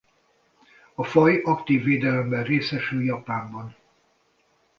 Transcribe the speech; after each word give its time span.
A 0.95 1.03
faj 1.03 1.41
aktív 1.43 1.83
védelemben 1.83 2.43
részesül 2.43 3.03
Japánban. 3.03 3.75